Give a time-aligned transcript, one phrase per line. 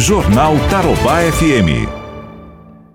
[0.00, 1.86] Jornal Tarobá FM.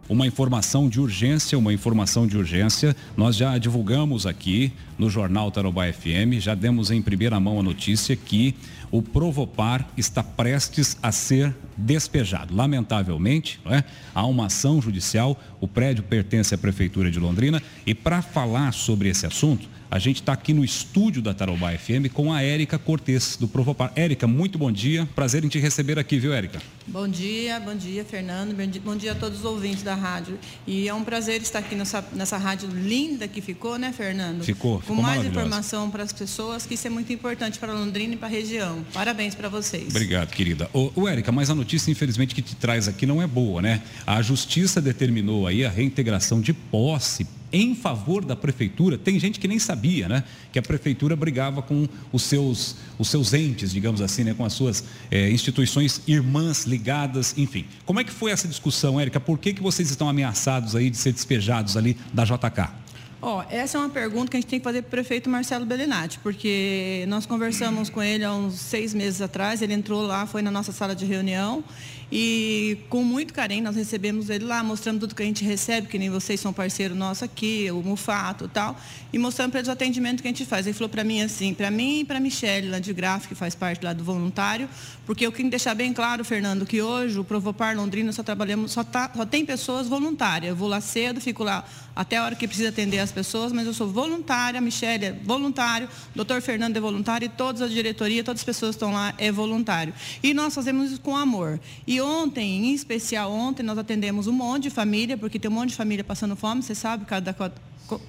[0.09, 2.95] Uma informação de urgência, uma informação de urgência.
[3.15, 8.15] Nós já divulgamos aqui no Jornal Tarobá FM, já demos em primeira mão a notícia
[8.15, 8.55] que
[8.91, 12.55] o Provopar está prestes a ser despejado.
[12.55, 13.83] Lamentavelmente, é?
[14.13, 19.09] há uma ação judicial, o prédio pertence à Prefeitura de Londrina e para falar sobre
[19.09, 23.37] esse assunto, a gente está aqui no estúdio da Tarobá FM com a Érica Cortes,
[23.37, 23.91] do Provopar.
[23.95, 25.07] Érica, muito bom dia.
[25.15, 26.61] Prazer em te receber aqui, viu, Érica?
[26.87, 28.55] Bom dia, bom dia, Fernando.
[28.83, 30.39] Bom dia a todos os ouvintes da rádio.
[30.65, 34.43] E é um prazer estar aqui nessa, nessa rádio linda que ficou, né, Fernando?
[34.43, 38.13] Ficou, ficou Com mais informação para as pessoas, que isso é muito importante para Londrina
[38.13, 38.85] e para a região.
[38.93, 39.87] Parabéns para vocês.
[39.89, 40.69] Obrigado, querida.
[40.73, 43.81] Ô, Érica, mas a notícia, infelizmente, que te traz aqui não é boa, né?
[44.05, 49.47] A justiça determinou aí a reintegração de posse em favor da prefeitura, tem gente que
[49.47, 50.23] nem sabia, né?
[50.51, 54.33] Que a prefeitura brigava com os seus, os seus entes, digamos assim, né?
[54.33, 57.65] Com as suas é, instituições irmãs ligadas, enfim.
[57.85, 59.19] Como é que foi essa discussão, Érica?
[59.19, 62.84] Por que, que vocês estão ameaçados aí de ser despejados ali da JK?
[63.27, 65.27] Ó, oh, essa é uma pergunta que a gente tem que fazer para o prefeito
[65.27, 70.27] Marcelo Bellinati, porque nós conversamos com ele há uns seis meses atrás, ele entrou lá,
[70.27, 71.63] foi na nossa sala de reunião
[72.11, 75.97] e com muito carinho nós recebemos ele lá, mostrando tudo que a gente recebe, que
[75.97, 78.79] nem vocês são parceiro nosso aqui, o Mufato e tal,
[79.11, 80.67] e mostrando para eles o atendimento que a gente faz.
[80.67, 83.35] Ele falou para mim assim, para mim e para a Michelle, lá de Gráfico, que
[83.35, 84.69] faz parte lá do voluntário,
[85.05, 88.83] porque eu quero deixar bem claro, Fernando, que hoje o Provopar Londrina só trabalhamos, só,
[88.83, 90.51] tá, só tem pessoas voluntárias.
[90.51, 93.65] Eu vou lá cedo, fico lá até a hora que precisa atender as pessoas, mas
[93.65, 97.67] eu sou voluntária, a Michelle é voluntário, o doutor Fernando é voluntário e toda a
[97.67, 99.93] diretoria, todas as pessoas que estão lá é voluntário.
[100.21, 101.59] E nós fazemos isso com amor.
[101.87, 105.69] E ontem, em especial ontem, nós atendemos um monte de família, porque tem um monte
[105.69, 107.33] de família passando fome, você sabe, por causa da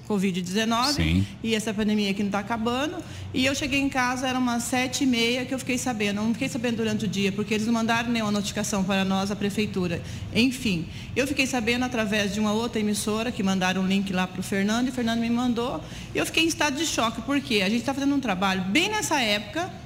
[0.08, 2.96] Covid-19 e essa pandemia aqui não está acabando.
[3.34, 6.22] E eu cheguei em casa, era umas sete e meia que eu fiquei sabendo.
[6.22, 9.36] Não fiquei sabendo durante o dia, porque eles não mandaram nenhuma notificação para nós, a
[9.36, 10.02] prefeitura.
[10.34, 14.41] Enfim, eu fiquei sabendo através de uma outra emissora que mandaram um link lá para
[14.41, 15.82] o Fernando, e o Fernando me mandou.
[16.14, 18.88] E eu fiquei em estado de choque, porque a gente está fazendo um trabalho bem
[18.88, 19.85] nessa época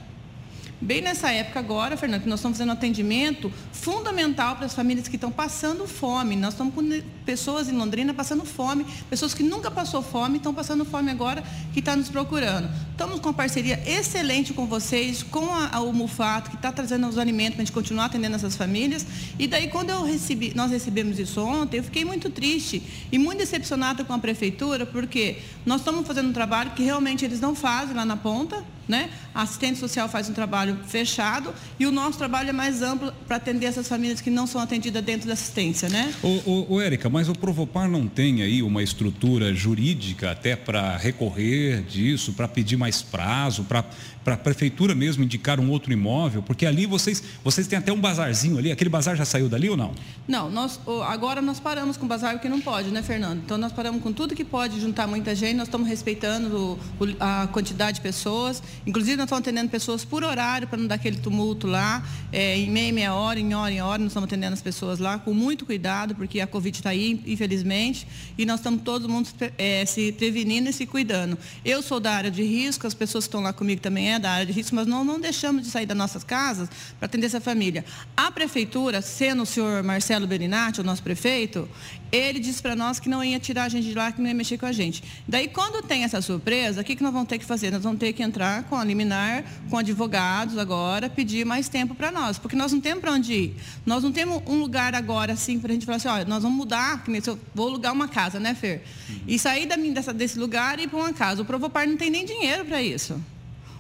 [0.83, 5.17] Bem nessa época agora, Fernando, que nós estamos fazendo atendimento fundamental para as famílias que
[5.17, 6.35] estão passando fome.
[6.37, 6.83] Nós estamos com
[7.27, 11.81] pessoas em Londrina passando fome, pessoas que nunca passou fome, estão passando fome agora, que
[11.81, 12.71] estão nos procurando.
[13.01, 17.09] Estamos com uma parceria excelente com vocês, com a, a, o Mufato, que está trazendo
[17.09, 19.07] os alimentos para a gente continuar atendendo essas famílias.
[19.39, 23.39] E daí, quando eu recebi, nós recebemos isso ontem, eu fiquei muito triste e muito
[23.39, 27.97] decepcionada com a prefeitura, porque nós estamos fazendo um trabalho que realmente eles não fazem
[27.97, 29.09] lá na ponta, né?
[29.33, 33.37] A assistente social faz um trabalho fechado e o nosso trabalho é mais amplo para
[33.37, 36.13] atender essas famílias que não são atendidas dentro da assistência, né?
[36.23, 41.83] Ô, ô, Érica, mas o Provopar não tem aí uma estrutura jurídica até para recorrer
[41.83, 43.85] disso, para pedir mais prazo, para
[44.25, 46.43] para a prefeitura mesmo indicar um outro imóvel?
[46.43, 48.71] Porque ali vocês, vocês têm até um bazarzinho ali.
[48.71, 49.93] Aquele bazar já saiu dali ou não?
[50.29, 50.79] Não, nós,
[51.09, 53.41] agora nós paramos com o bazar porque não pode, né, Fernando?
[53.45, 55.55] Então nós paramos com tudo que pode juntar muita gente.
[55.55, 58.63] Nós estamos respeitando o, a quantidade de pessoas.
[58.87, 62.05] Inclusive nós estamos atendendo pessoas por horário para não dar aquele tumulto lá.
[62.31, 65.19] É, em meia, meia hora, em hora, em hora, nós estamos atendendo as pessoas lá
[65.19, 69.85] com muito cuidado, porque a Covid está aí, infelizmente, e nós estamos todo mundo é,
[69.87, 71.39] se prevenindo e se cuidando.
[71.65, 74.31] Eu sou da área de risco, as pessoas que estão lá comigo também é da
[74.31, 76.69] área de risco, mas não, não deixamos de sair das nossas casas
[76.99, 77.85] para atender essa família.
[78.17, 81.69] A prefeitura, sendo o senhor Marcelo Berinati, o nosso prefeito,
[82.13, 84.35] ele disse para nós que não ia tirar a gente de lá, que não ia
[84.35, 85.03] mexer com a gente.
[85.29, 87.71] Daí, quando tem essa surpresa, o que, que nós vamos ter que fazer?
[87.71, 92.11] Nós vamos ter que entrar com a liminar, com advogados agora, pedir mais tempo para
[92.11, 93.57] nós, porque nós não temos para onde ir.
[93.87, 96.59] Nós não temos um lugar agora, assim, para a gente falar assim, olha, nós vamos
[96.59, 98.83] mudar, que eu vou alugar uma casa, né, Fer?
[99.27, 101.43] E sair da, dessa, desse lugar e ir para uma casa.
[101.43, 103.21] O Provopar não tem nem dinheiro para isso.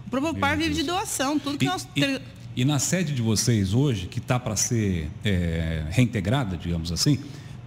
[0.06, 1.88] O Provopar vive de doação, tudo que e, nós...
[1.96, 2.20] E,
[2.56, 7.18] e, na sede de vocês hoje, que está para ser é, reintegrada, digamos assim,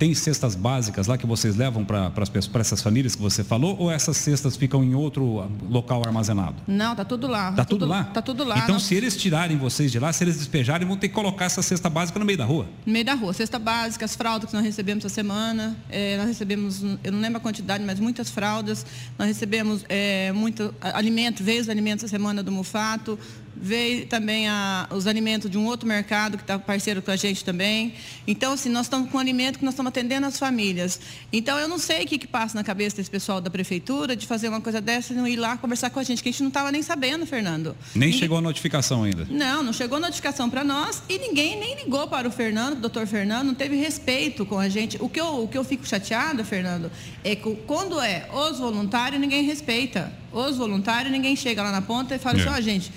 [0.03, 2.11] tem cestas básicas lá que vocês levam para
[2.59, 6.57] essas famílias que você falou ou essas cestas ficam em outro local armazenado?
[6.67, 7.53] Não, tá tudo lá.
[7.53, 8.03] Tá, tudo, tudo, lá?
[8.03, 8.57] Tá tudo lá.
[8.57, 11.61] Então, se eles tirarem vocês de lá, se eles despejarem, vão ter que colocar essa
[11.61, 12.67] cesta básica no meio da rua?
[12.85, 13.31] No meio da rua.
[13.31, 15.73] Cesta básica, as fraldas que nós recebemos essa semana.
[15.89, 18.85] É, nós recebemos, eu não lembro a quantidade, mas muitas fraldas.
[19.17, 23.17] Nós recebemos é, muito alimento, veio os alimentos essa semana do Mufato
[23.55, 27.43] veio também a, os alimentos de um outro mercado que está parceiro com a gente
[27.43, 27.93] também.
[28.27, 30.99] Então, assim, nós estamos com alimento que nós estamos atendendo as famílias.
[31.31, 34.25] Então, eu não sei o que, que passa na cabeça desse pessoal da prefeitura de
[34.25, 36.41] fazer uma coisa dessa e não ir lá conversar com a gente, que a gente
[36.41, 37.75] não estava nem sabendo, Fernando.
[37.93, 39.27] Nem chegou a notificação ainda?
[39.29, 42.81] Não, não chegou a notificação para nós e ninguém nem ligou para o Fernando, o
[42.81, 44.97] doutor Fernando, não teve respeito com a gente.
[44.99, 46.91] O que eu, o que eu fico chateada, Fernando,
[47.23, 50.11] é que quando é os voluntários, ninguém respeita.
[50.31, 52.49] Os voluntários, ninguém chega lá na ponta e fala assim, é.
[52.49, 52.91] assim, ó, oh, gente,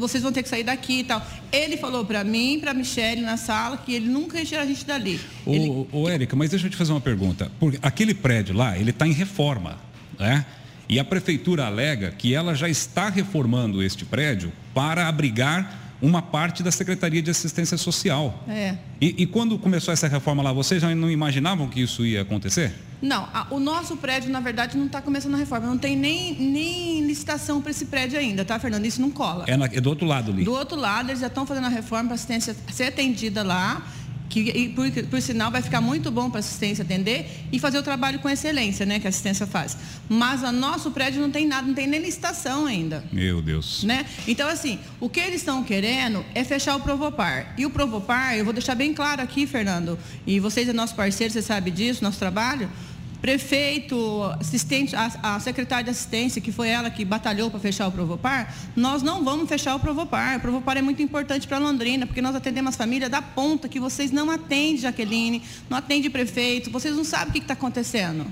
[0.00, 1.24] vocês vão ter que sair daqui e tal.
[1.52, 4.84] Ele falou para mim, para Michelle na sala, que ele nunca ia tirar a gente
[4.84, 5.20] dali.
[5.46, 5.86] Ô, ele...
[5.92, 7.50] ô, Érica, mas deixa eu te fazer uma pergunta.
[7.60, 9.78] Porque aquele prédio lá, ele está em reforma,
[10.18, 10.44] né?
[10.88, 16.62] E a prefeitura alega que ela já está reformando este prédio para abrigar uma parte
[16.62, 18.42] da Secretaria de Assistência Social.
[18.48, 18.76] É.
[19.00, 22.72] E, e, quando começou essa reforma lá, vocês já não imaginavam que isso ia acontecer?
[23.00, 25.66] Não, a, o nosso prédio, na verdade, não está começando a reforma.
[25.66, 28.84] Não tem nem, nem licitação para esse prédio ainda, tá, Fernando?
[28.84, 29.44] Isso não cola.
[29.46, 30.44] É, na, é do outro lado ali.
[30.44, 33.82] Do outro lado, eles já estão fazendo a reforma para assistência ser atendida lá
[34.30, 37.82] que por, por, sinal vai ficar muito bom para a assistência atender e fazer o
[37.82, 39.76] trabalho com excelência, né, que a assistência faz.
[40.08, 43.04] Mas o nosso prédio não tem nada, não tem nem licitação ainda.
[43.12, 43.82] Meu Deus.
[43.82, 44.06] Né?
[44.26, 47.54] Então, assim, o que eles estão querendo é fechar o Provopar.
[47.58, 51.32] E o Provopar, eu vou deixar bem claro aqui, Fernando, e vocês é nosso parceiro,
[51.32, 52.70] você sabe disso, nosso trabalho
[53.20, 57.92] prefeito, assistente, a, a, secretária de assistência, que foi ela que batalhou para fechar o
[57.92, 60.38] Provopar, nós não vamos fechar o Provopar.
[60.38, 63.78] O Provopar é muito importante para Londrina, porque nós atendemos as famílias da ponta que
[63.78, 68.26] vocês não atendem, Jaqueline, não atende prefeito, vocês não sabem o que está acontecendo.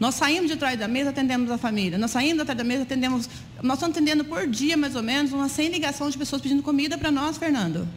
[0.00, 1.96] Nós saímos de trás da mesa, atendemos a família.
[1.96, 3.28] Nós saímos de trás da mesa, atendemos.
[3.62, 6.98] Nós estamos atendendo por dia, mais ou menos, umas 100 ligações de pessoas pedindo comida
[6.98, 7.88] para nós, Fernando.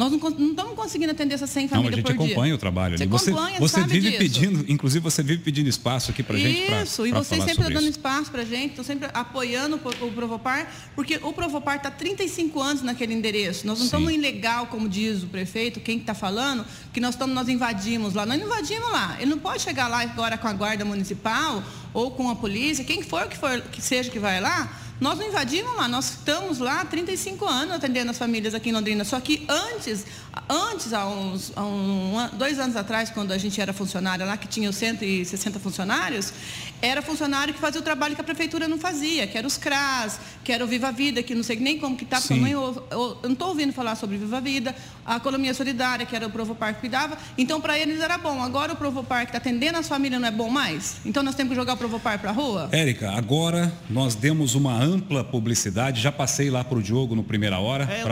[0.00, 2.54] Nós não, não estamos conseguindo atender essas 100 famílias não, a gente acompanha dia.
[2.54, 3.06] o trabalho ali.
[3.06, 4.18] Você, acompanha, você vive disso.
[4.18, 6.64] pedindo, inclusive você vive pedindo espaço aqui para gente.
[6.64, 7.90] Pra, isso, e vocês sempre estão dando isso.
[7.90, 13.12] espaço para gente, estão sempre apoiando o Provopar, porque o Provopar está 35 anos naquele
[13.12, 13.66] endereço.
[13.66, 13.84] Nós não Sim.
[13.84, 16.64] estamos ilegal, como diz o prefeito, quem está falando,
[16.94, 18.24] que nós estamos, nós invadimos lá.
[18.24, 19.18] Nós não invadimos lá.
[19.20, 21.62] Ele não pode chegar lá agora com a guarda municipal
[21.92, 25.26] ou com a polícia, quem for que for que seja que vai lá nós não
[25.26, 29.02] invadimos lá, nós estamos lá há 35 anos atendendo as famílias aqui em Londrina.
[29.02, 30.04] Só que antes,
[30.48, 34.46] antes há uns há um, dois anos atrás, quando a gente era funcionária lá, que
[34.46, 36.32] tinha os 160 funcionários,
[36.80, 40.20] era funcionário que fazia o trabalho que a prefeitura não fazia, que era os CRAS,
[40.44, 42.86] que era o Viva Vida, que não sei nem como que está, porque eu, eu,
[42.90, 44.74] eu, não estou ouvindo falar sobre Viva Vida,
[45.04, 47.18] a economia solidária, que era o Provopar que cuidava.
[47.36, 48.42] Então, para eles era bom.
[48.42, 50.96] Agora o Provopar que está atendendo as famílias não é bom mais?
[51.04, 52.68] Então nós temos que jogar o Provopar para a rua?
[52.72, 56.00] Érica, agora nós demos uma ampla publicidade.
[56.00, 58.04] Já passei lá para o Diogo no primeira hora, é,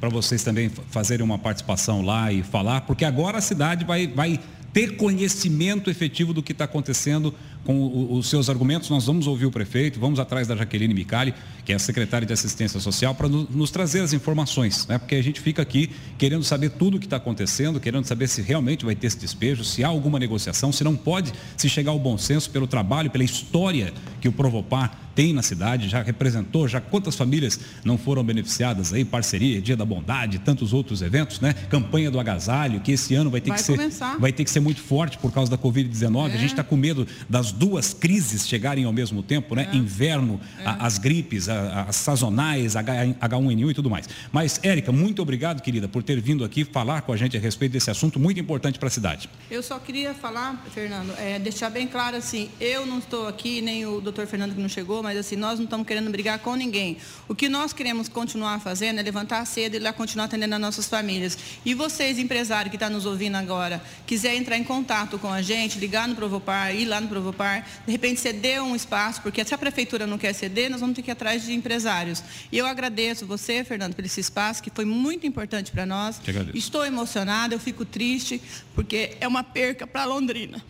[0.00, 1.63] para vocês também fazerem uma participação
[2.02, 4.38] lá e falar, porque agora a cidade vai, vai
[4.74, 7.32] ter conhecimento efetivo do que está acontecendo
[7.64, 8.90] com os seus argumentos.
[8.90, 11.32] Nós vamos ouvir o prefeito, vamos atrás da Jaqueline Micali,
[11.64, 14.98] que é a secretária de Assistência Social, para nos trazer as informações, né?
[14.98, 18.42] porque a gente fica aqui querendo saber tudo o que está acontecendo, querendo saber se
[18.42, 21.98] realmente vai ter esse despejo, se há alguma negociação, se não pode se chegar ao
[21.98, 26.80] bom senso pelo trabalho, pela história que o Provopar tem na cidade, já representou, já
[26.80, 31.52] quantas famílias não foram beneficiadas aí, parceria, Dia da Bondade, tantos outros eventos, né?
[31.70, 34.60] Campanha do agasalho, que esse ano vai ter, vai que, ser, vai ter que ser
[34.64, 36.30] muito forte por causa da Covid-19.
[36.30, 36.34] É.
[36.34, 39.68] A gente está com medo das duas crises chegarem ao mesmo tempo, né?
[39.72, 39.76] É.
[39.76, 40.64] Inverno, é.
[40.64, 44.08] A, as gripes, a, as sazonais, H1N1 e tudo mais.
[44.32, 47.72] Mas, Érica, muito obrigado, querida, por ter vindo aqui falar com a gente a respeito
[47.72, 49.28] desse assunto muito importante para a cidade.
[49.50, 53.84] Eu só queria falar, Fernando, é, deixar bem claro assim, eu não estou aqui, nem
[53.84, 56.96] o doutor Fernando que não chegou, mas assim, nós não estamos querendo brigar com ninguém.
[57.28, 60.86] O que nós queremos continuar fazendo é levantar cedo e lá continuar atendendo as nossas
[60.86, 61.36] famílias.
[61.64, 65.42] E vocês, empresários que estão tá nos ouvindo agora, quiser entrar em contato com a
[65.42, 69.54] gente, ligar no Provopar, ir lá no Provopar, de repente ceder um espaço, porque se
[69.54, 72.22] a prefeitura não quer ceder, nós vamos ter que ir atrás de empresários.
[72.50, 76.20] E eu agradeço você, Fernando, por esse espaço, que foi muito importante para nós.
[76.54, 78.40] Estou emocionada, eu fico triste,
[78.74, 80.62] porque é uma perca para Londrina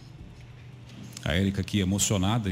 [1.25, 2.51] a Érica aqui emocionada,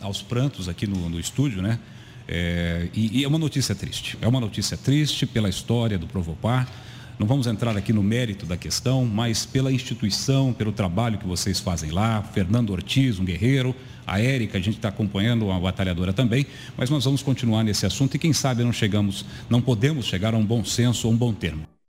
[0.00, 1.78] aos prantos aqui no, no estúdio, né?
[2.26, 4.16] É, e, e, é uma notícia triste.
[4.22, 6.70] É uma notícia triste pela história do Provopar.
[7.18, 11.60] Não vamos entrar aqui no mérito da questão, mas pela instituição, pelo trabalho que vocês
[11.60, 12.22] fazem lá.
[12.22, 13.74] Fernando Ortiz, um guerreiro.
[14.06, 16.46] A Érica, a gente está acompanhando, uma batalhadora também.
[16.76, 20.36] Mas nós vamos continuar nesse assunto e quem sabe não chegamos, não podemos chegar a
[20.36, 21.73] um bom senso ou um bom termo.